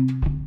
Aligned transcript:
Thank 0.00 0.24
you. 0.24 0.39